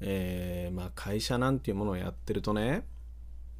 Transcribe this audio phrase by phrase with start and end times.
[0.00, 2.84] えーまあ、会社なんていうものをやってるとね、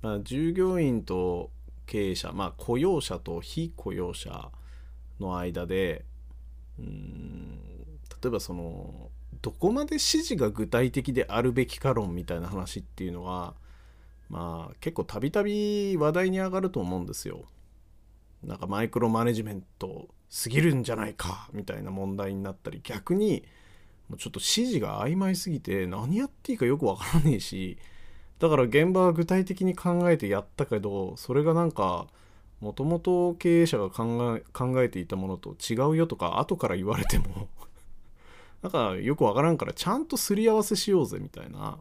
[0.02, 1.50] まあ、従業員と
[1.86, 4.50] 経営者、まあ、雇用者と非雇用者
[5.18, 6.04] の間で
[6.78, 7.58] うん
[8.22, 9.10] 例えばその
[9.42, 13.54] どこまで指示が具体的であるべきか論みたいな話っていうのは
[14.28, 17.44] まあ結構たびたび話題に上がると思うんですよ。
[18.42, 23.44] なんかマイクロマネジメントすぎるんじゃないかみたいな問題になったり逆に
[24.16, 27.78] ちょっと指示が曖昧すぎて何やっていいかよくわからねえし
[28.38, 32.06] だから現場は具体的に考えてやったけどそれがなんか
[32.60, 37.48] もともと経営者が考え考えていたものと違うよとか後から言われても
[38.62, 41.78] なんかよくわからんからちゃんとすり合わせしようぜみたいな。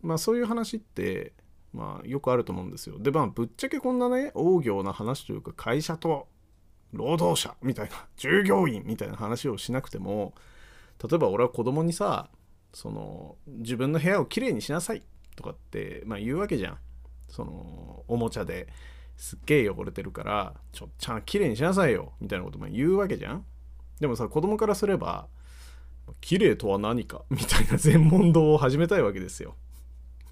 [0.00, 1.32] まあそういう話って
[1.72, 2.98] まあよくあると思うんですよ。
[2.98, 6.28] でまあぶっちゃけこんなね大行な話というか会社と
[6.92, 10.34] 労働者みたいな従業員みたいな話をしなくても
[11.02, 12.30] 例えば俺は子供にさ
[12.72, 15.02] その自分の部屋をきれいにしなさい
[15.36, 16.78] とかって、まあ、言うわけじゃん。
[17.28, 18.68] そのおもちゃで。
[19.16, 22.12] すっげえ汚れてるからちょちゃんきれいにしなさいよ。
[22.20, 23.44] みたいなことも言うわけじゃん。
[24.00, 25.28] でもさ子供からすれば
[26.20, 29.54] 綺麗とは何かみたいな 全問答を始めたいわけですよ。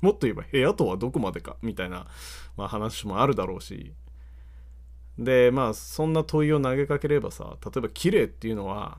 [0.00, 2.08] もっと言えば部屋とはどこまでかみたいな、
[2.56, 3.92] まあ、話もあるだろうし。
[5.18, 8.98] でまあそんな問いを投げかければさ例えば綺麗っていうのは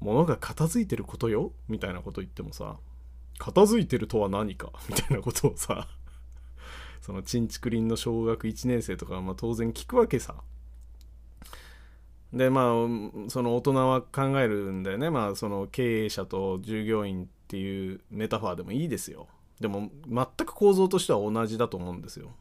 [0.00, 1.52] 物が片付いてることよ？
[1.68, 2.76] みたいなこと言ってもさ
[3.38, 4.72] 片付いてるとは何か？
[4.88, 5.88] みたいなことをさ
[7.00, 10.34] そのちんちくりんの小学1年生とかはまあ当然聞くわけさ。
[12.32, 15.10] でまあその大人は考えるんだよね。
[15.10, 19.28] まあその経営者と従業員っていうメタファーでもいいですよ。
[19.60, 22.34] でも全く構造としては同じだと思うんですよ。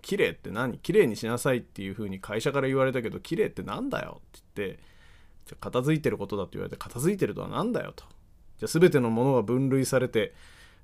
[0.00, 0.78] 綺麗って何？
[0.78, 4.82] 綺麗にしなさいっていう風に会社から言われたけど綺麗ってなんだよって言って
[5.46, 8.04] じゃ片付いてることだって言われて片付いてるとは何だよと。
[8.58, 10.34] じゃあ全てのものが分類されて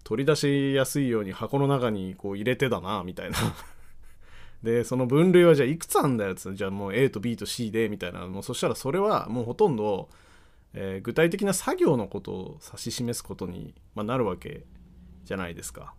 [0.04, 3.36] 取り出しやすいように箱の中にこう入れてだなみたいな。
[4.62, 6.52] でその分類はじゃあいくつあんだよって。
[6.54, 8.26] じゃあもう A と B と C でみたいな。
[8.26, 10.08] もうそしたらそれはもうほとんど、
[10.72, 14.64] えー、具体的な作業のことを指し示すことに、まあ、なるわけ
[15.24, 15.94] じゃないですか。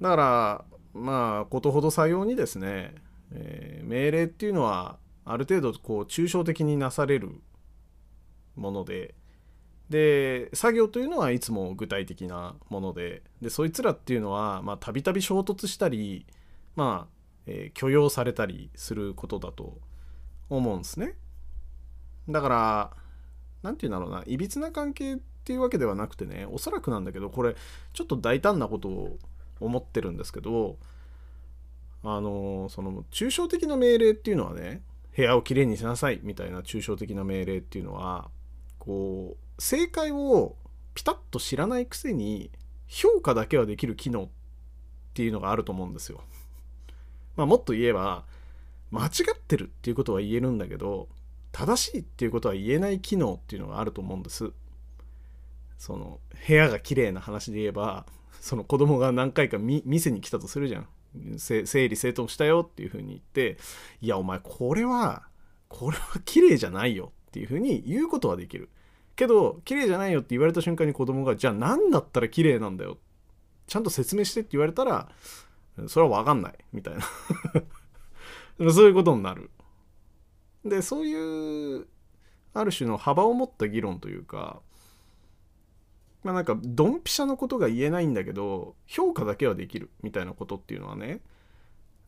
[0.00, 0.64] だから
[0.94, 2.94] まあことほどさようにですね、
[3.32, 4.98] えー、命令っていうのは
[5.30, 7.40] ある程度こう抽象的になされる
[8.56, 9.14] もので
[9.90, 16.26] で作業というのはいつも具体的なものででそいつらっていうのはたびたび衝突したり
[16.76, 17.14] まあ、
[17.46, 19.78] えー、許容されたりすることだと
[20.48, 21.14] 思うんですね。
[22.28, 22.96] だから
[23.62, 27.54] 何て言うんだろうないびつな関係っていうわけではなくてねおそらくなんだけどこれ
[27.92, 29.18] ちょっと大胆なことを
[29.60, 30.76] 思ってるんですけど
[32.02, 34.82] あのその抽象的な命令っていうのはね
[35.18, 38.30] 部屋をきれいにしなさいみたいな抽象的な命令っていうのは
[38.78, 40.54] こう正解を
[40.94, 42.52] ピタッと知らないくせに
[42.86, 44.28] 評価だけはできる機能っ
[45.14, 46.20] ていうのがあると思うんですよ。
[47.34, 48.26] まあ、もっと言えば
[48.92, 51.08] 間違ってるっていうことは言えるんだけど
[51.50, 54.52] 正しいっていうことは言えない機能っていうのがあると思うんです。
[55.78, 58.06] その部屋が綺麗な話で言えば
[58.40, 60.88] その子供が何回か店に来たとするじゃん。
[61.38, 63.58] 整理整頓したよっていうふうに言って
[64.00, 65.22] いやお前これは
[65.68, 68.68] これは綺麗じゃないよっていうふうに言うことはできる。
[69.16, 72.98] けど綺麗じゃないよって言われた瞬間に子供がじゃあ何だったら綺麗なんだよ。
[73.66, 75.10] ちゃんと説明してって言われたら
[75.88, 77.02] それは分かんないみたいな。
[78.72, 79.50] そういうことになる。
[80.64, 81.86] でそういう
[82.54, 84.60] ある種の幅を持った議論というか
[86.28, 91.20] まあなんかドンピシャのことが言えないんだけど評価だけはできるみたいなことっていうのはね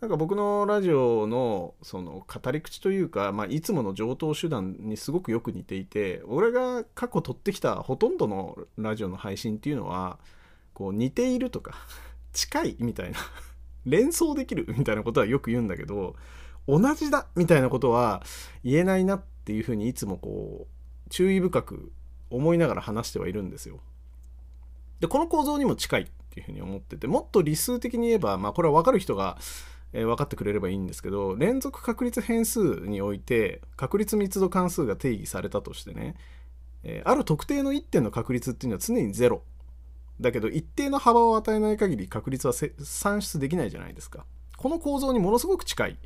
[0.03, 10.19] なんか僕のラジオのその語り口というか、まあ、いつもの上等手段にすごくよく似ていて俺が過去取ってきたほとんどのラジオの配信っていうのは
[10.75, 11.75] こう似ているとか
[12.35, 13.19] 近いみたいな
[13.87, 16.15] 連想できるみたいなことはよく言うんだけど
[16.69, 18.23] 同じだみたいなことは
[18.65, 21.91] 言えないなっていうふうにいつもこう注意深く
[22.29, 23.81] 思いながら話してはいるんですよ。
[25.01, 29.39] でこの構造にも近いっていうふうに思っててもっと理数的に言えば、まあ、これは分かる人が、
[29.93, 36.15] えー、分かってくれればいいんですけど連続確率変数において確率密度関数が定義されたとしてね、
[36.85, 39.41] えー、ある特定の1点の確率っていうのは常に0
[40.21, 44.27] だけど一定の幅を与えない限り確率は算出できないじゃないですか。
[44.57, 45.99] この構造にものすごく近い。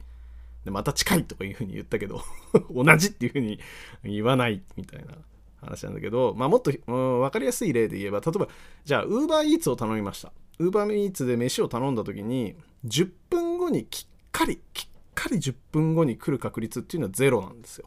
[0.64, 2.22] でまた近いとかいうふうに言ったけど
[2.72, 3.60] 同じっていうふうに
[4.02, 5.16] 言わないみたいな。
[5.64, 8.48] 話なんだけど、まあ、もっと、うん、分かりやすい例で言えば例えば
[8.84, 10.32] じゃあ UberEats を頼みました。
[10.58, 12.54] UberEats で飯を頼んだ時に
[12.86, 17.86] 10分後にきっかりきっかり10分後に来る確率っていうのはゼロなんですよ。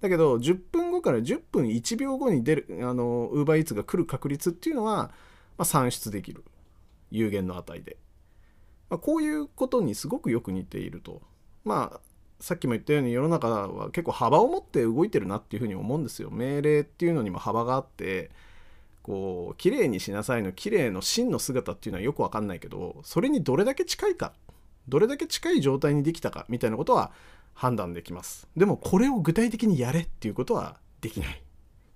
[0.00, 5.10] だけど10分後から10分1秒後に出るあの UberEats が来る確率っていうのは、
[5.58, 6.44] まあ、算出できる。
[7.10, 7.98] 有限の値で、
[8.90, 11.22] まあ、こういうことにすごくよく似ていると。
[11.64, 12.00] まあ
[12.38, 16.30] さっきも言ったように世の中は結構幅を持って動いてるなっていうふうに思うんですよ。
[16.30, 18.30] 命令っていうのにも幅があって
[19.02, 24.32] こう綺麗にしなさいの綺麗の真の姿っていうのはよくわかんないけどそれにどれだけ近いか
[24.88, 27.12] どれだけ近い状態にできたかみたいなことは
[27.54, 28.48] 判断できます。
[28.56, 31.42] でもこれを具体的にやれっていうことはできない。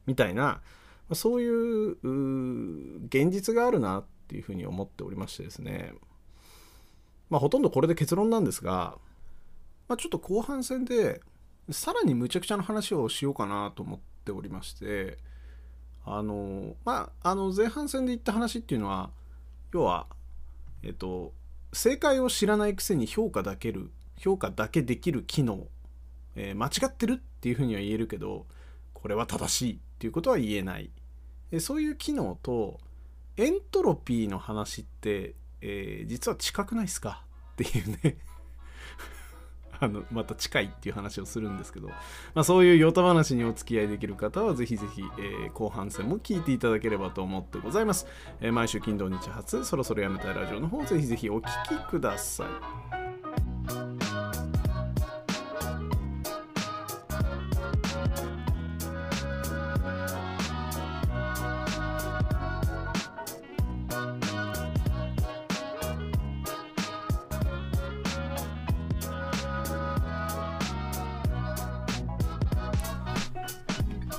[0.07, 0.61] みたいな
[1.13, 1.91] そういう
[3.07, 5.93] 現実があるなっていうふうに思っておりましてですね。
[7.29, 8.97] まあほとんどこれで結論なんですが、
[9.91, 11.21] まあ、ちょっと後半戦で
[11.69, 15.19] さらにむちゃくちゃな話をしようかなと思っておりまして
[16.07, 19.11] あのまああの前半戦で言った話っていうのは
[19.73, 20.07] 要は
[20.85, 21.33] えっと
[21.73, 25.67] 正解を知らないくせに評価だける評価だけできる機能、
[26.37, 28.47] えー、間違ってるっていうふうには言えるけど
[28.93, 30.91] これは正しいっていうことは言えない、
[31.51, 32.79] え、そういう機能と
[33.37, 37.25] エントロピーの話って、えー、実は近くないですか？
[37.55, 38.19] っていうね。
[39.81, 41.95] あのまた近いっていう話をするんですけど、ま
[42.37, 48.07] あ、そういうヨタ話にお付き合いできる方はぜひぜひ、えー、後半戦も聞いていただければと思ってございます、
[48.41, 52.45] えー、毎週金土日発そろそろやめたいラジオの方ぜひぜひお聴きくださ
[52.97, 53.00] い。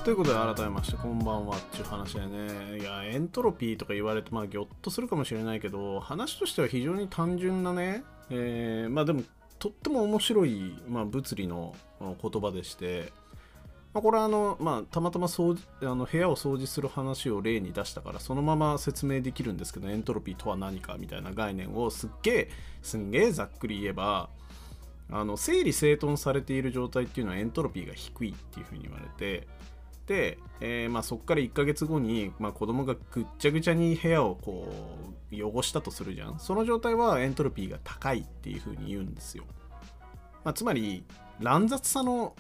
[0.04, 2.80] ということで改めましてこんばんはっていう話でね。
[2.80, 9.22] いやエントロピーとか言われてまあぎょっとするかもしれないけど話としては非常に単純なね、えー、まあでも
[9.60, 13.14] とっても面白い、まあ、物理の言葉でして、
[13.94, 22.50] まあ、これはあの、まあ、たまたま掃除あの部屋を掃除する話を例に出したからそのまま説明できるんですけどエントロピーとは何かみたいな概念をすっげえ
[22.82, 24.32] すんげえざっくり言えば
[25.12, 29.48] あの整理整頓されている状態っていうのはエントロピーが低いっていうふうに言われて、
[30.10, 34.68] えー、まあ、そこから1ヶ月後に、まあ、子供がぐっちゃぐちゃに部屋をこ
[35.32, 36.40] う汚したとするじゃん。
[36.40, 39.44] その状態はエントロピーが高いっていうふうに言うんですよ、
[40.44, 41.04] まあ、つまり
[41.40, 42.36] 乱雑さの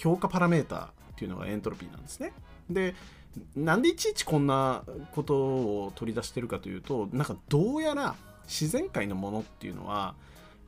[0.00, 2.32] 評価パラメーターっていうのがエントロピーなんですね。
[2.70, 2.94] で
[3.56, 8.14] なんでいちいちこんなことを取り出してるかというとなんかどうやら
[8.46, 10.14] 自然界のものっていうのは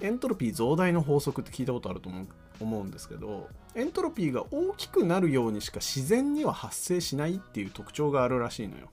[0.01, 2.27] エントロピー増大の法則って聞いたことあると思う
[2.61, 8.89] 思うんですけどエントロピーが大きくなるようにしか自然には発生しないっていう特徴があるらしいのよ。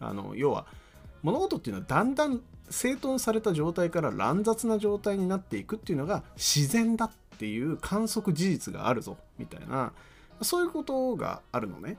[0.00, 0.66] あの要は
[1.22, 9.92] 物事っていうのはだんだん整頓された状態から乱雑な状態になっていくっていうのが自然だっていう観測事実があるぞみたいな
[10.42, 11.96] そういうことがあるのね。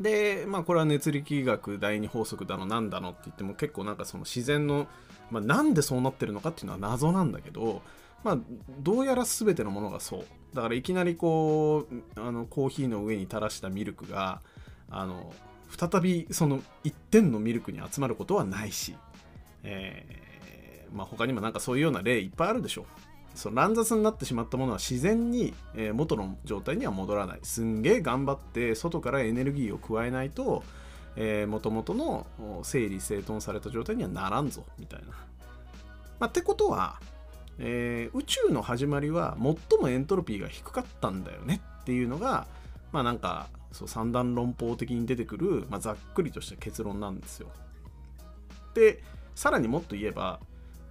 [0.00, 4.86] でまあこれは熱力学第二法則だのなんだのって言っても結構なんかその自然の、
[5.30, 7.82] まあ、なんでそうなってるのかっていうのは謎なんだけど
[8.26, 8.38] まあ、
[8.80, 10.24] どうやら全てのものがそう。
[10.52, 11.86] だからいきなりこ
[12.16, 14.40] うあのコーヒーの上に垂らしたミルクが
[14.90, 15.32] あの
[15.68, 18.96] 再びその一点のミルクに集まることはないし、
[19.62, 22.86] えーまあ、他にもなんかそういうような例いっぱいあるでしょ
[23.36, 25.54] その乱雑になってしまったものは自然に、
[25.92, 27.38] 元の状態には戻らない。
[27.44, 30.64] すんげえ頑張って外からエネルギーを加えないと
[31.46, 32.26] もともとの
[32.64, 35.06] 整理整頓された状態にはならんぞみたいな。
[36.18, 36.98] まあ、ってことは
[37.58, 42.46] えー、宇宙の始まりは最もエントロピーが低かったんだよねっていうのが
[42.92, 47.48] まあなんかそう三段論法的に出てくる、まあ、ざっくりとした結論なんですよ。
[48.74, 49.02] で
[49.34, 50.40] さらにもっと言えば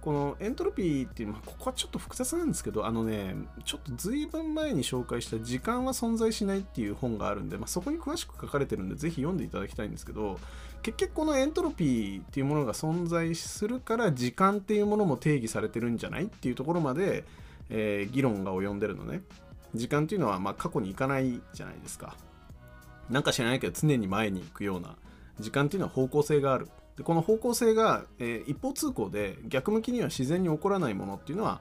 [0.06, 3.34] このエントロピーっていうのはここはちょっと複雑なんですけどあのね
[3.64, 10.38] ちょっと随分前に紹介した「時間は存在しない」っていう本があるんで、まあ、そこに詳しく書かれてるんでぜひ読んでいただきたいんですけど
[10.84, 17.24] 結局このエントロピーっていうものが存在するから時間っていうものも定義されてるんじゃないっていうところまで、
[17.68, 19.22] えー、議論が及んでるのね。
[19.74, 22.14] 時間っていうのはま過去に行かないじゃないですか。
[23.10, 24.94] なんか知らないけど常に前に行くような
[25.40, 26.68] 時間っていうのは方向性がある。
[26.96, 31.60] でこの方向性が、えー、一方通行で逆向きには自然に起こらないものっていうのは、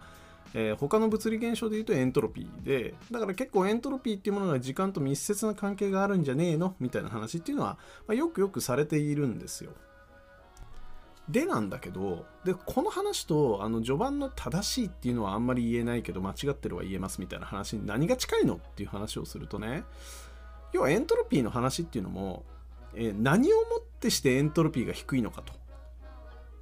[0.54, 6.76] えー、他の物理現象でいうとエントロピーでだから結構エントロピーっていうものが時間と密接な関係があるんじゃねえの？
[6.80, 7.78] みたいな話っていうのは、
[8.08, 9.72] まあ、よくよくされているんですよ。
[11.28, 18.56] でなんだけどでこの話とあの序盤の正しいっていうのはあんまり言えないけど間違ってるは言えますみたいな話に何が近いの？
[18.56, 19.84] っていう話をするとね
[20.72, 22.44] 要はエントロピーの話っていうのも
[22.96, 25.54] え何をもってってしてエントロピーが低いのかと。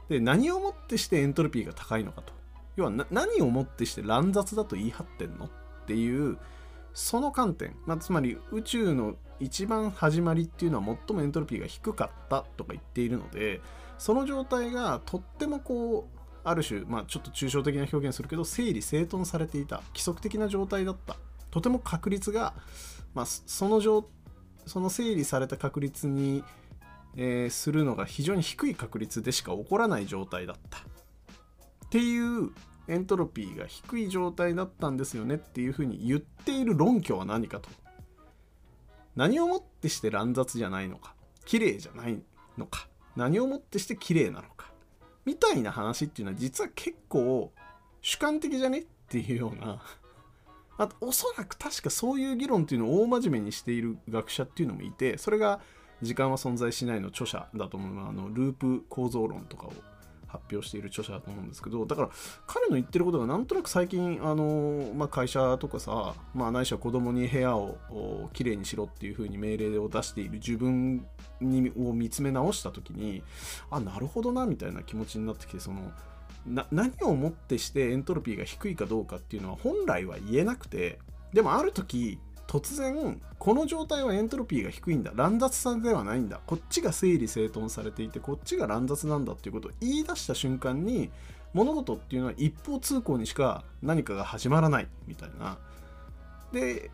[0.08, 2.34] で、何をもってしてエントロピーが高いのかと。
[2.78, 5.50] 要は何をもってして乱雑だと言い張ってんのっ
[5.86, 6.38] ていう、
[6.94, 13.62] その観点、まあ、つまり宇宙の一番始まりっていうのは最もエントロピーが低かったとか言っているので
[13.98, 21.18] その状態がとってもこうある種、まあ、ちょっと抽象的な表現するけど整理整頓されていた規則的な状態だった
[21.50, 22.54] とても確率が、
[23.16, 24.06] まあ、その状
[24.66, 26.44] その整理された確率に、
[27.16, 30.80] えー、するのが非常に低い確率でしか起こらない状態だった。
[30.80, 32.52] っていう
[32.88, 37.70] エントロピーが低い状態だったんですよねっていうふうに言っている論拠は何かと。
[39.16, 41.14] 何をもってして乱雑じゃないのか。
[41.46, 42.20] 綺麗じゃない
[42.58, 42.88] のか。
[43.16, 44.72] 何をもってして綺麗なのか。
[45.26, 47.54] みたいな話っていうのは実は結構
[48.02, 49.82] 主観的じゃねっていうような。
[50.78, 55.62] あとおそらく確かそういう議論っていうのを大真面目にしている学者っていうのもいてそれが
[56.04, 59.74] 「時間は存在しない」の著者だと思うのはあのループ構造論とかを
[60.34, 62.10] 発表している著者だと思うんですけどだから
[62.48, 67.78] 彼の言ってることがなんとなく最近あの、まあ、会社とかさ、まあ、ないしは子供に部屋を
[68.34, 71.06] きれいにしろっていうふうに命令を出している自分
[71.40, 73.22] にを見つめ直した時に
[73.70, 75.92] あなるほどなみたいな気持ちになってきてその
[76.48, 81.00] な何をもってしてエントロピーが低いかどうかっていうのは本来は言えなくて
[81.32, 85.12] でもある時突然この状態はエントロピーが低いんだ。
[85.16, 86.40] 乱雑さではないんだ。
[86.46, 91.10] こっちが整理整頓されていてこっちが乱雑なんだっていうことを言い出した瞬間に
[91.54, 94.88] 物事っていうのは一方通行にしか何かが始まらない。
[95.08, 95.58] みたいな。
[96.52, 96.92] で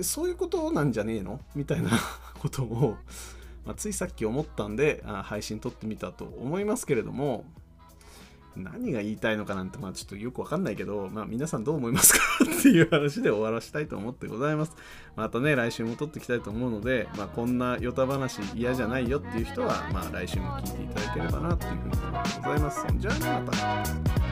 [0.00, 1.40] そういうことなんじゃねえの？
[1.54, 1.90] みたいな
[2.38, 2.96] ことを、
[3.64, 7.44] まあ、ついさっき思ったんで配信撮ってみたと思いますけれども
[8.58, 14.72] 何が言いたいのかなんて、まあちょっとよくわかんないけど、まあ皆さんどう思いますかっていう話で終わらしたいと思ってございます。
[15.16, 22.86] またね、来週も撮っていきたいと思うので、まあこんなヨタ話嫌じゃないよっていう人は、まあ来週も聞いていただければなというふうに思ってございます。
[22.96, 24.27] じゃあね、また。